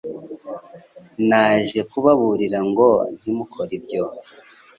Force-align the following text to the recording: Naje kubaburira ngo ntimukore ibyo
Naje 1.27 1.79
kubaburira 1.91 2.59
ngo 2.69 2.87
ntimukore 3.17 3.71
ibyo 3.79 4.03